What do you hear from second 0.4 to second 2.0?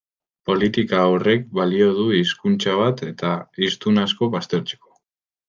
Politika horrek balio